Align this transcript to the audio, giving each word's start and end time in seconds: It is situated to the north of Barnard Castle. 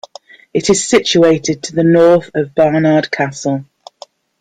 It 0.51 0.71
is 0.71 0.83
situated 0.83 1.61
to 1.61 1.75
the 1.75 1.83
north 1.83 2.31
of 2.33 2.55
Barnard 2.55 3.11
Castle. 3.11 3.65